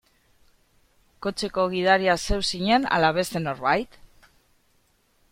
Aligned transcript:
Kotxeko 1.25 1.65
gidaria 1.73 2.15
zeu 2.29 2.39
zinen 2.51 2.87
ala 2.97 3.11
beste 3.19 3.41
norbait? 3.43 3.99